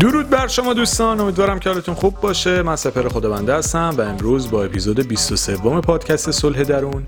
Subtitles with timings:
[0.00, 2.62] درود بر شما دوستان امیدوارم که حالتون خوب باشه.
[2.62, 7.06] من سپر خداونده هستم و امروز با اپیزود 23 پادکست صلح درون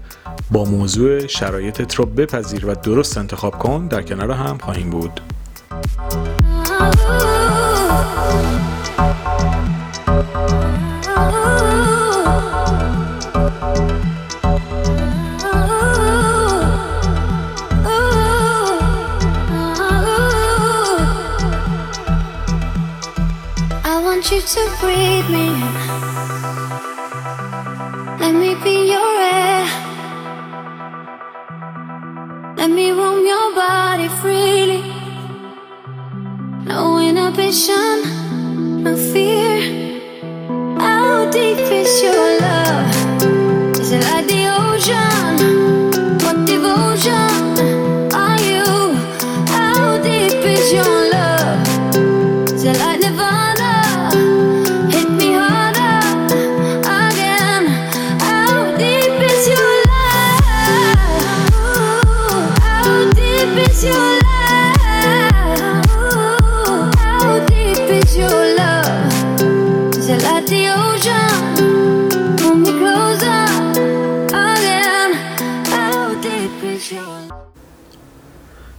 [0.50, 5.20] با موضوع شرایطت رو بپذیر و درست انتخاب کن در کنار هم خواهیم بود.
[24.54, 25.74] To breathe me in.
[28.18, 29.66] Let me be your air.
[32.56, 34.82] Let me roam your body freely.
[36.64, 39.58] No inhibition, no fear.
[40.80, 42.37] How deep is your love?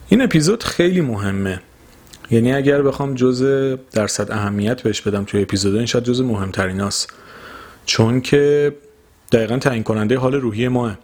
[0.09, 1.61] این اپیزود خیلی مهمه.
[2.31, 7.13] یعنی اگر بخوام جزء درصد اهمیت بهش بدم توی اپیزود این شاید جزء مهمتریناست
[7.85, 8.73] چون که
[9.31, 10.97] دقیقا تعیین کننده حال روحی ماه.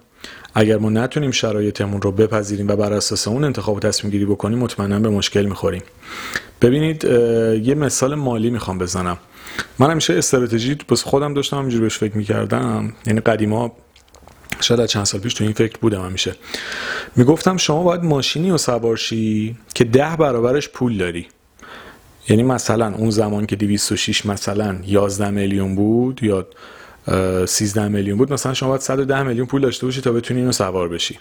[0.55, 4.59] اگر ما نتونیم شرایطمون رو بپذیریم و بر اساس اون انتخاب و تصمیم گیری بکنیم
[4.59, 5.83] مطمئنا به مشکل می‌خوریم.
[6.61, 7.03] ببینید
[7.63, 9.17] یه مثال مالی می‌خوام بزنم.
[9.79, 12.93] من همیشه استراتژی بس خودم داشتم همینجوری بهش فکر می‌کردم.
[13.07, 13.71] یعنی قدیما
[14.65, 16.35] شاید از چند سال پیش تو این فکر بودم همیشه
[17.15, 21.27] می‌گفتم شما باید ماشینی و سوارشی که ده برابرش پول داری.
[22.29, 26.47] یعنی مثلا اون زمان که 206 مثلا 11 میلیون بود یا
[27.45, 30.89] 13 میلیون بود مثلا شما باید 110 میلیون پول داشته باشی تا بتونی اینو سوار
[30.89, 31.17] بشی.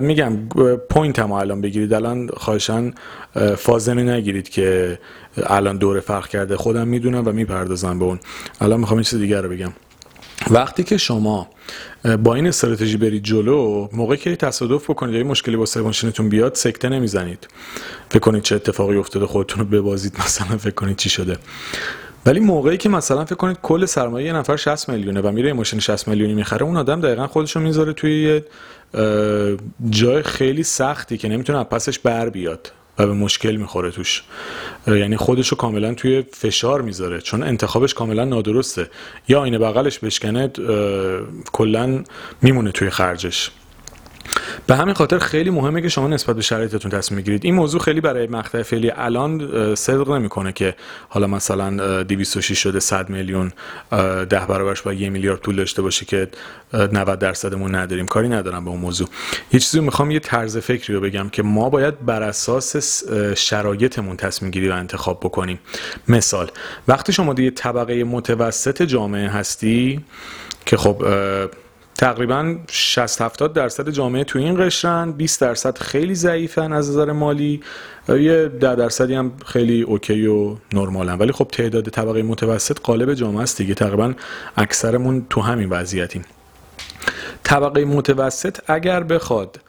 [0.00, 0.48] میگم
[0.90, 1.94] پوینت هم الان بگیرید.
[1.94, 2.94] الان خواهشان
[3.56, 4.98] فازنه نگیرید که
[5.36, 6.56] الان دوره فرق کرده.
[6.56, 8.18] خودم می‌دونم و می‌پردازم به اون.
[8.60, 9.72] الان می‌خوام چیز دیگر رو بگم.
[10.50, 11.48] وقتی که شما
[12.22, 16.88] با این استراتژی برید جلو موقعی که تصادف بکنید یا مشکلی با ماشینتون بیاد سکته
[16.88, 17.48] نمی‌زنید.
[18.10, 21.36] فکر کنید چه اتفاقی افتاده خودتون رو ببازید مثلا فکر کنید چی شده.
[22.26, 25.80] ولی موقعی که مثلا فکر کنید کل سرمایه یه نفر 60 میلیونه و میره ماشین
[25.80, 28.44] 60 میلیونی می‌خره اون آدم دقیقا خودش رو می‌ذاره توی یه
[29.90, 32.72] جای خیلی سختی که نمی‌تونه پسش بر بیاد.
[32.98, 34.22] و به مشکل می‌خوره توش.
[34.86, 37.20] یعنی خودش رو کاملا توی فشار می‌ذاره.
[37.20, 38.90] چون انتخابش کاملا نادرسته.
[39.28, 40.50] یا آینه بغلش بشکنه
[41.52, 42.04] کلا
[42.42, 43.50] میمونه توی خرجش.
[44.66, 48.00] به همین خاطر خیلی مهمه که شما نسبت به شرایطتون تصمیم بگیرید این موضوع خیلی
[48.00, 50.74] برای مقطع فعلی الان صدق نمی‌کنه که
[51.08, 53.52] حالا مثلا 206 شده 100 میلیون
[54.30, 56.28] ده برابرش با یه میلیارد پول داشته باشه که
[56.92, 58.06] 90 درصدمون نداریم.
[58.06, 59.08] کاری ندارم به اون موضوع.
[59.52, 63.02] یه چیزی می‌خوام یه طرز فکری رو بگم که ما باید بر اساس
[63.36, 65.58] شرایطمون تصمیم گیری و انتخاب بکنیم.
[66.08, 66.50] مثال
[66.88, 70.04] وقتی شما دیگه طبقه متوسط جامعه هستی
[70.66, 71.04] که خب
[71.98, 77.60] تقریبا 60 70 درصد جامعه تو این قشرن 20 درصد خیلی ضعیفن از نظر مالی.
[78.08, 81.18] یه 10 درصدی هم خیلی اوکی و نرمالن.
[81.18, 83.74] ولی خب تعداد طبقه متوسط قالب جامعه است دیگه.
[83.74, 84.14] تقریبا
[84.56, 86.24] اکثرمون تو همین وضعیتیم.
[87.42, 89.60] طبقه متوسط اگر بخواد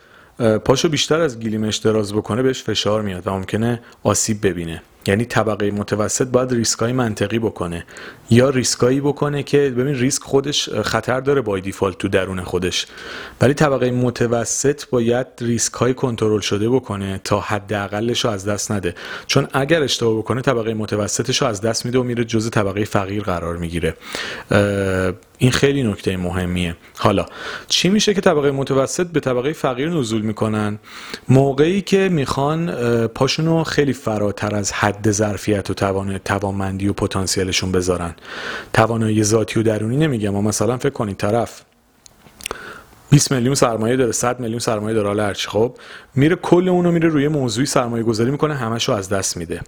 [0.65, 4.81] پاشو بیشتر از گلیمش دراز بکنه بهش فشار میاد و ممکنه آسیب ببینه.
[5.07, 7.85] یعنی طبقه متوسط باید ریسکای منطقی بکنه.
[8.29, 12.87] یا ریسکایی بکنه که ببین ریسک خودش خطر داره بای دیفالت تو درون خودش.
[13.41, 18.95] ولی طبقه متوسط باید ریسک های کنترل شده بکنه تا حداقلش رو از دست نده.
[19.27, 23.23] چون اگر اشتباه بکنه طبقه متوسطش رو از دست میده و میره جزء طبقه فقیر
[23.23, 23.93] قرار می‌گیره.
[25.37, 26.75] این خیلی نکته مهمیه.
[26.97, 27.25] حالا
[27.67, 30.79] چی میشه که طبقه متوسط به طبقه فقیر نزول می‌کنن؟
[31.29, 32.67] موقعی که می‌خوان
[33.07, 38.15] پاشونو خیلی فراتر از حد ظرفیت و توان توانمندی و پتانسیلشون بذارن.
[38.73, 41.61] توانایی ذاتی و درونی نمیگم اما مثلا فکر کنید طرف
[43.09, 45.47] 20 میلیون سرمایه داره 100 میلیون سرمایه داره حالا هرچی.
[45.47, 45.77] خب
[46.15, 49.61] میره کل اونو میره روی موضوعی سرمایه گذاری می‌کنه همشو از دست میده.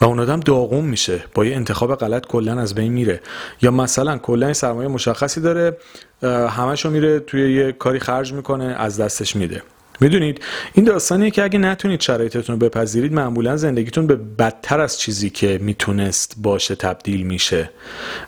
[0.00, 1.24] و اون آدم داغون میشه.
[1.34, 3.20] با یه انتخاب غلط کلا از بین میره.
[3.62, 5.76] یا مثلا کلا سرمایه مشخصی داره
[6.48, 9.62] همشو میره توی یه کاری خرج می‌کنه از دستش میده.
[10.00, 10.40] می‌دونید
[10.74, 15.58] این داستانیه که اگه نتونید شرایطتون رو بپذیرید معمولا زندگیتون به بدتر از چیزی که
[15.62, 17.70] می‌تونست باشه تبدیل میشه.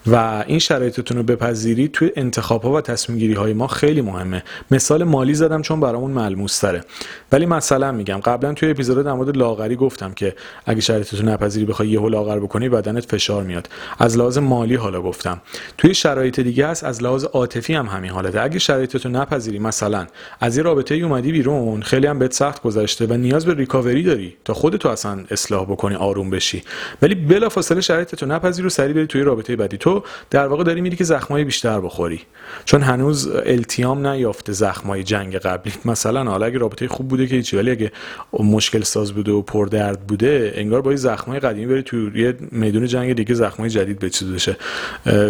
[0.06, 4.42] و این شرایطتون رو بپذیرید توی انتخاب ها و تصمیم گیری های ما خیلی مهمه.
[4.70, 6.84] مثال مالی زدم چون برامون ملموس تره.
[7.32, 10.34] ولی مثلا میگم قبلا توی اپیزود در مورد لاغری گفتم که
[10.66, 13.68] اگه شرایطتون نپذیری بخوای یهو لاغر بکنی بدنت فشار میاد.
[13.98, 15.40] از لحاظ مالی حالا گفتم.
[15.78, 18.42] توی شرایط دیگه هست از لحاظ عاطفی هم همین حالته.
[18.42, 20.06] اگه شرایطتون نپذیری مثلا
[20.40, 24.36] از یه رابطه اومدی بیرون خیلی هم بهت سخت گذشته و نیاز به ریکاوری داری
[24.44, 26.62] تا خودتو اصلا اصلاح بکنی آروم بشی.
[27.02, 28.26] ولی بلافاصله شرایطتو
[28.66, 29.76] و سری بری توی رابطه بعدی.
[29.76, 32.20] تو در واقع داری میری که زخمای بیشتر بخوری.
[32.64, 35.72] چون هنوز التیام نیافته زخمای جنگ قبلی.
[35.84, 37.92] مثلا حالا اگه رابطه خوب بوده که هیچی ولی اگه
[38.32, 43.12] مشکل ساز بوده و پردرد بوده انگار با زخمای قدیمی بری توی یه میدون جنگ
[43.12, 44.56] دیگه زخمای جدید بچیده بشه.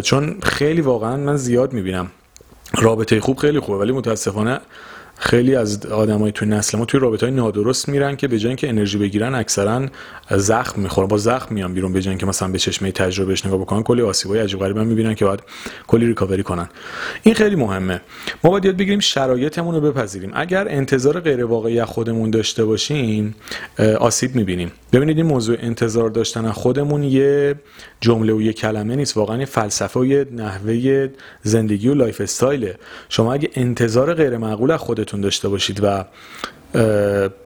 [0.03, 2.11] چون خیلی واقعا من زیاد می‌بینم.
[2.79, 4.61] رابطه خوب خیلی خوبه ولی متاسفانه
[5.25, 8.69] خیلی از آدمای توی نسل ما توی رابطه های نادرست میرن که به جای اینکه
[8.69, 9.87] انرژی بگیرن اکثرا
[10.31, 11.09] زخم می‌خورن.
[11.09, 14.41] با زخم میان بیرون به جای اینکه مثلا به چشمه تجربهش نگاه بکنن کلی آسیبای
[14.41, 15.41] عجیب غریب هم می‌بینن که باید
[15.87, 16.69] کلی ریکاوری کنن.
[17.23, 18.01] این خیلی مهمه.
[18.45, 20.31] ما باید یاد بگیریم شرایطمون رو بپذیریم.
[20.35, 23.35] اگر انتظار غیر واقعی خودمون داشته باشیم
[24.01, 24.73] آسیب می‌بینیم.
[24.93, 27.55] ببینید این موضوع انتظار داشتن خودمون یه
[28.03, 31.09] جمله و یه کلمه نیست واقعا فلسفه و یه نحوه
[31.43, 32.79] زندگی و lifestyle ه.
[33.09, 36.05] شما اگه انتظار غیر معقول از خودتون داشته باشید و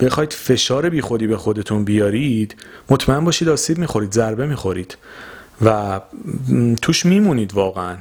[0.01, 2.57] بخواید فشار بیخودی به خودتون بیارید
[2.91, 4.97] مطمئن باشید آسیب می‌خورید ضربه می‌خورید
[5.65, 6.01] و
[6.83, 7.97] توش میمونید واقعا.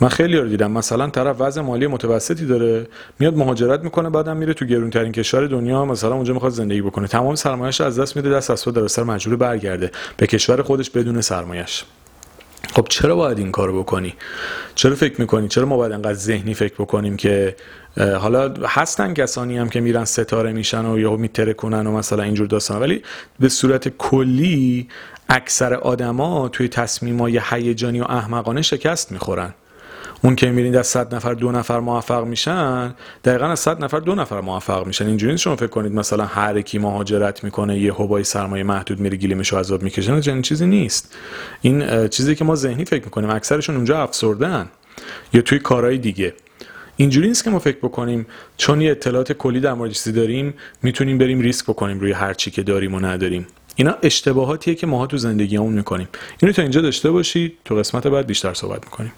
[0.00, 0.70] من خیلی رو دیدم.
[0.70, 2.86] مثلا طرف وضع مالی متوسطی داره
[3.18, 7.08] میاد مهاجرت می‌کنه بعدم میره تو گرونترین کشور دنیا مثلا اونجا می‌خواد زندگی بکنه.
[7.08, 9.90] تمام سرمایه‌اش از دست میده دست از در سر مجبور برگرده.
[10.16, 11.84] به کشور خودش بدون سرمایه‌اش.
[12.72, 14.14] خب چرا باید این کارو بکنی؟
[14.74, 17.56] چرا فکر می‌کنی؟ چرا ما باید انقدر ذهنی فکر بکنیم که
[17.96, 22.46] حالا هستن کسانی هم که میرن ستاره میشن و یهو میتره کنن و مثلا اینجور
[22.46, 23.02] داستان ولی
[23.40, 24.88] به صورت کلی
[25.28, 29.54] اکثر آدما توی تصمیمای هیجانی و احمقانه شکست می‌خورن.
[30.22, 34.14] اون که میرین از 100 نفر دو نفر موفق میشن دقیقا از 100 نفر دو
[34.14, 35.06] نفر موفق میشن.
[35.06, 39.52] اینجوری شما فکر کنید مثلا هر کی مهاجرت می‌کنه یه هوای سرمایه محدود میره گلیمش
[39.52, 41.14] عذاب می‌کشن چنین چیزی نیست.
[41.60, 44.68] این چیزی که ما ذهنی فکر می‌کنیم اکثرشون اونجا افسردن
[45.32, 46.34] یا توی کارهای دیگه.
[46.96, 48.26] اینجوری نیست که ما فکر بکنیم
[48.56, 52.50] چون یه اطلاعات کلی در مورد چیزی داریم می‌تونیم بریم ریسک بکنیم روی هر چی
[52.50, 53.46] که داریم و نداریم.
[53.76, 56.08] اینا اشتباهاتیه که ماها تو زندگیمون می‌کنیم.
[56.42, 59.12] اینو تا اینجا داشته باشید تو قسمت بعد بیشتر صحبت می‌کنیم.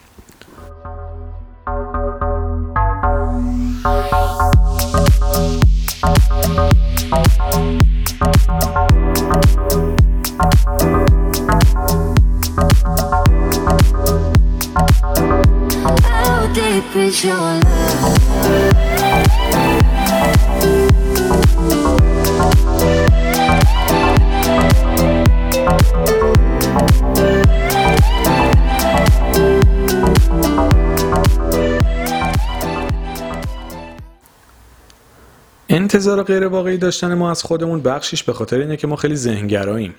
[35.69, 39.95] انتظار غیر واقعی داشتن ما از خودمون بخشش به خاطر اینه که ما خیلی ذهنگراییم.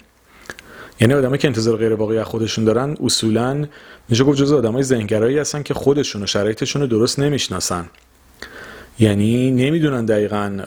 [1.00, 3.66] یعنی آدمایی که انتظار غیر واقعی از خودشون دارن اصولا
[4.10, 7.90] میشه گفت جزو آدمای ذهنگرایی هستن که خودشون و شرایطشون رو درست نمی‌شناسن.
[9.00, 10.60] یعنی نمی‌دونن دقیقا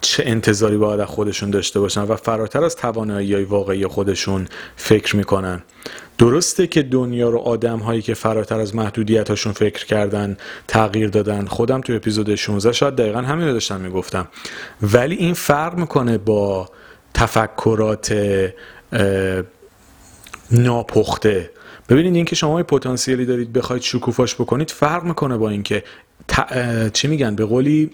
[0.00, 5.16] چه انتظاری باید از خودشون داشته باشن و فراتر از توانایی های واقعی خودشون فکر
[5.16, 5.62] می‌کنن.
[6.18, 10.36] درسته که دنیا رو آدم هایی که فراتر از محدودیت هاشون فکر کردن
[10.68, 11.46] تغییر دادن.
[11.46, 14.28] خودم تو اپیزود 16 شاید دقیقا همین رو داشتم می‌گفتم.
[14.82, 16.68] ولی این فرق می‌کنه با
[17.14, 18.12] تفکرات
[20.50, 21.50] ناپخته.
[21.88, 25.84] ببینید اینکه شما پتانسیلی دارید بخواید شکوفاش بکنید فرق می‌کنه با اینکه
[26.92, 27.90] چی میگن؟ به قولی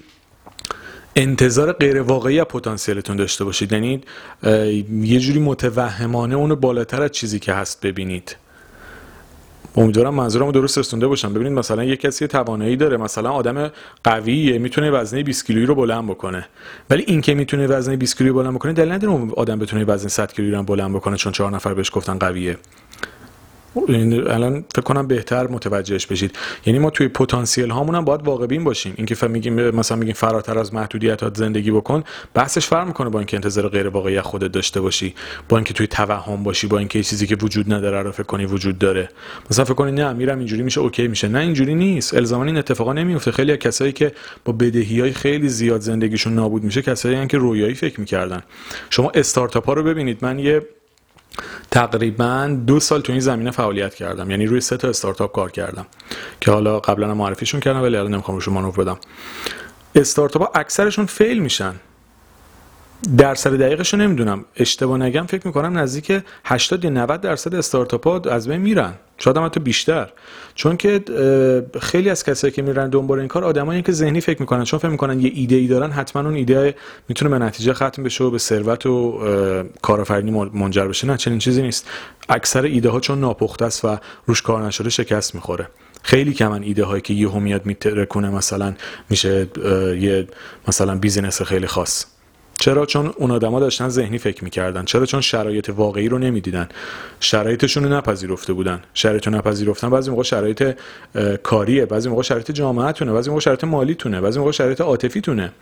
[1.16, 3.72] انتظار غیر واقعی پتانسیلتون داشته باشید.
[3.72, 4.00] یعنی
[5.02, 8.36] یه جوری متوهمانه اونو بالاتر از چیزی که هست ببینید.
[9.76, 11.34] امیدوارم منظورمو درست رسونده باشم.
[11.34, 13.70] ببینید مثلا یه کسی توانایی داره مثلا آدم
[14.04, 16.46] قویه می‌تونه وزنه 20 کیلویی رو بلند بکنه.
[16.90, 20.32] ولی این که می‌تونه وزنه 20 کیلویی بلند بکنه دلیل نداره آدم بتونه وزنه 100
[20.32, 22.56] کیلویی رو بلند بکنه چون چهار نفر بهش گفتن قویه.
[23.76, 26.36] الان فکر کنم بهتر متوجهش بشید.
[26.66, 28.94] یعنی ما توی پتانسیل هامون هم باید واقع بین باشیم.
[28.96, 33.68] اینکه میگیم مثلا میگیم فراتر از محدودیتات زندگی بکن بحثش فرق می‌کنه با اینکه انتظار
[33.68, 35.14] غیر واقعی خودت داشته باشی
[35.48, 38.78] با اینکه توی توهم باشی با اینکه چیزی که وجود نداره رو فکر کنی وجود
[38.78, 39.08] داره.
[39.50, 41.28] مثلا فکر کنی نه میرم اینجوری میشه اوکی میشه.
[41.28, 42.14] نه اینجوری نیست.
[42.14, 44.12] الزاما این اتفاقا نمیفته خیلی از کسایی که
[44.44, 48.42] با بدهی های خیلی زیاد زندگیشون نابود میشه کسایی که رویایی فکر می‌کردن.
[48.90, 50.18] شما استارتاپ ها رو ببینید.
[50.22, 50.62] من یه
[51.70, 54.30] تقریبا دو سال تو این زمینه فعالیت کردم.
[54.30, 55.86] یعنی روی سه تا استارتاپ کار کردم
[56.40, 58.98] که حالا قبلا معرفیشون کردم ولی الان نمی‌خوام روشون مانور بدم.
[59.94, 61.74] استارتاپ ها اکثرشون فیل میشن.
[63.18, 64.44] درصد دقیقش رو نمی‌دونم.
[64.56, 68.94] اشتباه نگم فکر می‌کنم نزدیک 80 یا 90 درصد استارتاپ ها از بین میرن.
[69.18, 70.12] شاید هم حتی بیشتر.
[70.54, 71.04] چون که
[71.80, 74.64] خیلی از کسایی که میرن دنبال این کار آدمایی که ذهنی فکر می‌کنن.
[74.64, 76.74] چون فکر می‌کنن یه ایده ای دارن حتما اون ایده
[77.08, 79.20] می‌تونه به نتیجه ختم بشه و به ثروت و
[79.82, 81.06] کارآفرینی منجر بشه.
[81.06, 81.88] نه چنین چیزی نیست.
[82.28, 85.68] اکثر ایده ها چون ناپخته است و روش کار نشده شکست می‌خوره.
[86.02, 88.74] خیلی کمن ایده هایی که یهو میاد میترکونه مثلا
[89.10, 89.46] میشه
[90.00, 90.28] یه
[90.68, 92.06] مثلا بیزینس خیلی خاص.
[92.60, 94.84] چرا؟ چون اون آدما داشتن ذهنی فکر می‌کردن.
[94.84, 96.68] چرا؟ چون شرایط واقعی رو نمی‌دیدن.
[97.20, 98.82] شرایطشون رو نپذیرفته بودن.
[98.94, 99.90] شرایط رو نپذیرفتن.
[99.90, 100.76] بعضی موقع شرایط
[101.42, 101.86] کاریه.
[101.86, 103.12] بعضی موقع شرایط جامعهتونه.
[103.12, 104.20] بعضی موقع شرایط مالیتونه.
[104.20, 105.52] بعضی موقع شرایط عاطفیتونه.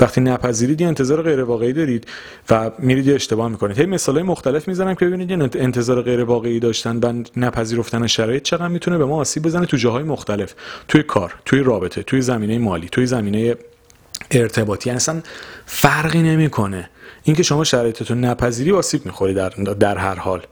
[0.00, 2.06] وقتی نپذیرید یه انتظار غیر واقعی دارید
[2.50, 3.78] و میرید اشتباه می‌کنید.
[3.78, 8.68] هی مثالای مختلف می‌زنم که ببینید یه انتظار غیر واقعی داشتن و نپذیرفتن شرایط چقدر
[8.68, 10.54] می‌تونه به ما آسیب بزنه تو جاهای مختلف.
[10.88, 13.54] توی کار توی رابطه توی زمینه مالی توی زمینه
[14.30, 14.90] ارتباطی.
[14.90, 15.22] اصلا
[15.66, 16.90] فرقی نمی‌کنه.
[17.22, 20.42] اینکه شما شرایطتون نپذیری آسیب می‌خوری در, در هر حال.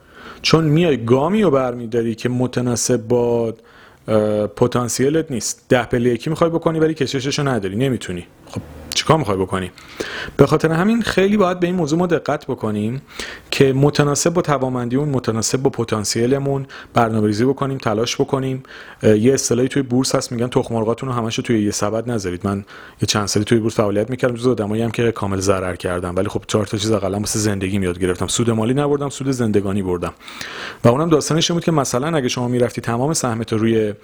[0.42, 3.54] چون میای گامی رو برمیداری که متناسب با
[4.56, 5.64] پتانسیلت نیست.
[5.68, 7.76] ده پله یکی می‌خوای بکنی ولی کشششو نداری.
[7.76, 8.26] نمی‌تونی.
[8.46, 8.60] خب
[8.94, 9.70] چیکار می‌خوای بکنی؟
[10.36, 13.02] به خاطر همین خیلی باید به این موضوع ما دقت بکنیم
[13.50, 18.62] که متناسب با توانمندیمون متناسب با پتانسیلمون برنامه‌ریزی بکنیم تلاش بکنیم.
[19.02, 22.46] یه اصطلاحی توی بورس هست میگن تخم رو همش توی یه سبد نذارید.
[22.46, 22.58] من
[23.02, 26.28] یه چند سالی توی بورس فعالیت می‌کردم جزو آدمایی هم که کامل ضرر کردم ولی
[26.28, 28.26] خب چهار تا چیز اقلا واسه زندگی میاد گرفتم.
[28.26, 30.12] سود مالی نبردم سود زندگانی بردم.
[30.84, 33.94] و اونم داستانش بود که مثلا اگه شما می‌رفتی تمام سهمت رو روی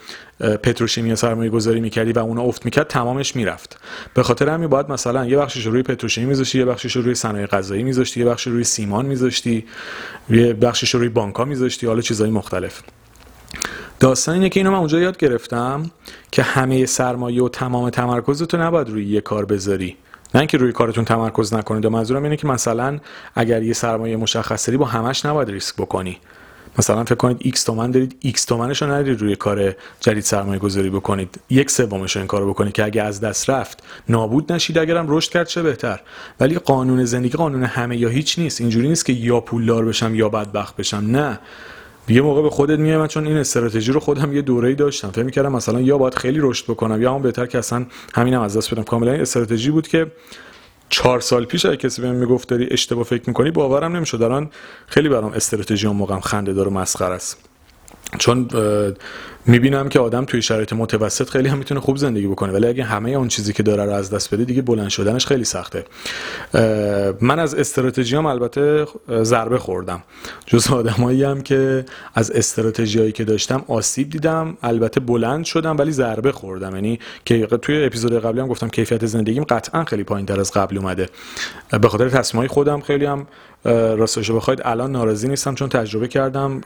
[0.40, 3.80] پتروشیمیا سرمایه گذاری می‌کردی و اون افت می‌کرد تمامش می‌رفت.
[4.14, 7.82] به خاطر همین باید مثلا یه بخشش روی پتروشیمی میذاشتی یه بخشش روی صنایع غذایی
[7.82, 9.64] میذاشتی یه بخش روی سیمان میذاشتی
[10.30, 12.82] یه بخشش روی بانک‌ها میذاشتی حالا چیزهای مختلف.
[14.00, 15.90] داستان اینه که اینو من اونجا یاد گرفتم
[16.30, 19.96] که همه سرمایه و تمام تمرکزتو نباید روی یه کار بذاری.
[20.34, 21.87] نه اینکه روی کارتون تمرکز نکنید.
[21.87, 22.99] منظورم اینه که مثلا
[23.34, 26.18] اگر یه سرمایه مشخص داری با همش نباید ریسک بکنی.
[26.80, 31.40] مثلا فکر کنید x تومن دارید x تومنش رو روی کار جدید سرمایه گذاری بکنید.
[31.50, 35.46] یک سومش این کارو بکنید که اگه از دست رفت نابود نشید اگرم رشد کرد
[35.46, 36.00] چه بهتر.
[36.40, 38.60] ولی قانون زندگی قانون همه یا هیچ نیست.
[38.60, 40.96] اینجوری نیست که یا پولدار بشم یا بدبخت بشم.
[40.96, 41.38] نه.
[42.08, 45.10] یه موقع به خودت میام چون این استراتژی رو خودم یه دوره‌ای داشتم.
[45.10, 48.56] فکر می‌کردم مثلا یا باید خیلی رشد بکنم یا هم بهتر که اصلا همینم از
[48.56, 48.82] دست بدم.
[48.82, 50.06] کاملا استراتژی بود که
[50.90, 54.18] چهار سال پیش اگه کسی بهم می‌گفت داری اشتباه فکر می‌کنی باورم نمی‌شد.
[54.18, 54.50] دارن
[54.87, 57.50] خیلی برام استراتژی اون موقعم خنده داره مسخره است.
[58.19, 58.49] چون
[59.47, 63.11] می‌بینم که آدم توی شرایط متوسط خیلی هم می‌تونه خوب زندگی بکنه ولی اگه همه
[63.11, 65.85] اون چیزی که داره رو از دست بده دیگه بلند شدنش خیلی سخته.
[67.21, 68.87] من از استراتژی هم البته
[69.23, 70.02] ضربه خوردم.
[70.47, 76.33] جز آدمایی هم که از استراتژیایی که داشتم آسیب دیدم البته بلند شدم ولی ضربه
[76.33, 76.75] خوردم.
[76.75, 80.79] یعنی که توی اپیزود قبلی هم گفتم کیفیت زندگیم قطعا خیلی پایین تر از قبل
[80.79, 81.09] اومده.
[81.81, 83.26] به خاطر تصمیمای خودم خیلی هم
[83.64, 86.61] راستش بخواید الان ناراضی نیستم چون تجربه کردم.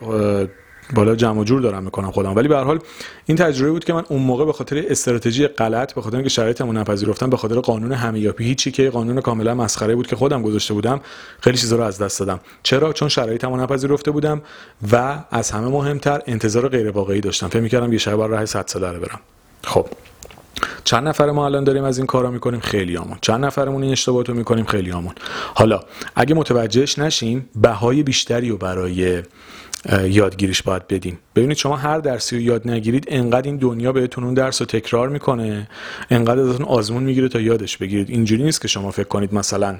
[0.94, 2.36] بالا جمع جور دارم می‌کنم خودم.
[2.36, 2.78] ولی به هر حال
[3.26, 6.72] این تجربه بود که من اون موقع به خاطر استراتژی غلط به خاطر اینکه شرایطمو
[6.72, 11.00] نپذیرفتم به خاطر قانون همیاپی هیچی که قانون کاملا مسخره بود که خودم گذاشته بودم
[11.40, 12.40] خیلی چیزا رو از دست دادم.
[12.62, 14.42] چرا؟ چون شرایطمو نپذیرفته بودم
[14.92, 17.48] و از همه مهمتر انتظار غیر واقعی داشتم.
[17.48, 19.20] فکر می‌کردم یه شب راه 100 ساله برم.
[19.64, 19.86] خب.
[20.84, 24.28] چند نفر ما الان داریم از این کارا می‌کنیم؟ خیلی آمون چند نفرمون این اشتباهات
[24.28, 25.14] رو می‌کنیم؟ خیلی آمون
[25.54, 25.80] حالا
[26.16, 29.22] اگه متوجهش نشیم بهای بیشتری رو برای
[30.04, 31.18] یادگیریش باید بدیم.
[31.36, 35.08] ببینید شما هر درسی رو یاد نگیرید انقدر این دنیا بهتون اون درس رو تکرار
[35.08, 35.68] می‌کنه
[36.10, 38.10] انقدر ازتون آزمون می‌گیره تا یادش بگیرید.
[38.10, 39.76] اینجوری نیست که شما فکر کنید مثلا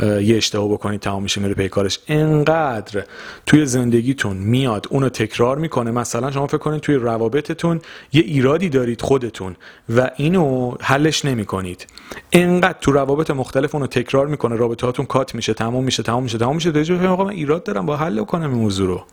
[0.00, 3.04] یه اشتباه بکنید تمام میشه میره پیکارش انقدر
[3.46, 5.90] توی زندگیتون میاد اونو تکرار می‌کنه.
[5.90, 7.80] مثلا شما فکر کنید توی روابطتون
[8.12, 9.56] یه ایرادی دارید خودتون
[9.96, 10.42] و اینو
[10.80, 11.86] حلش نمی‌کنید.
[12.32, 16.54] انقدر تو روابط مختلف اونو تکرار می‌کنه رابطهاتون کات میشه تمام میشه تمام میشه تمام
[16.54, 16.72] میشه.
[16.72, 19.04] تا من ایراد دارم با حل کنم این موضوع رو.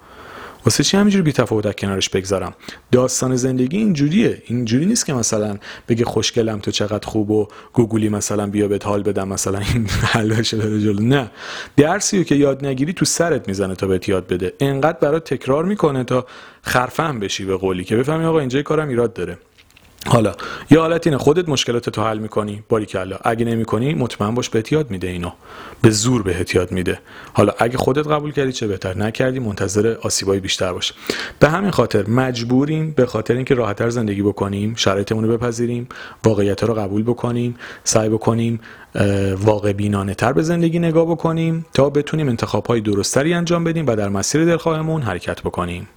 [0.66, 2.54] واسه چی همینجوری بی‌تفاوت کنارش بگذارم؟
[2.92, 4.44] داستان زندگی اینجوریه.
[4.46, 5.58] اینجوری نیست که مثلا
[5.90, 10.54] بگه خوشگلم تو چقدر خوب و گوگلی مثلا بیا بهت حال بدم مثلا این حلش
[10.54, 11.04] بره جلو.
[11.04, 11.32] نه.
[11.78, 14.54] درسی که یاد نگیری تو سرت می‌زنه تا بهت یاد بده.
[14.60, 16.25] انقدر برات تکرار می‌کنه تا
[16.62, 19.38] خرفهم بشی به قولی که بفهمی آقا اینجا کارم ایراد داره.
[20.08, 20.36] حالا
[20.72, 24.64] یه حالت اینه خودت مشکلات تو حل می‌کنی باری کلا اگه نمی‌کنی مطمئن باش به
[24.72, 25.32] یاد میده اینو.
[25.82, 27.00] به زور به یاد میده.
[27.34, 30.94] حالا اگه خودت قبول کردی چه بهتر؟ نکردی منتظر آسیبای بیشتر باش.
[31.40, 35.90] به همین خاطر مجبوریم به خاطر اینکه راحتتر زندگی بکنیم شرایطمون رو بپذیریم
[36.24, 38.60] واقعیت رو قبول بکنیم سعی بکنیم
[39.38, 42.82] واقع بینانه تر به زندگی نگاه بکنیم تا بتونیم انتخاب های
[43.34, 45.88] انجام بدیم و در مسیر دلخواهمون حرکت بکنیم.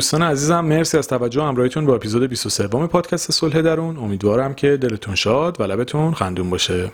[0.00, 3.96] دوستان عزیزم مرسی از توجه همراهیتون با اپیزود 23 پادکست صلح درون.
[3.96, 6.90] امیدوارم که دلتون شاد و لبتون خندون باشه.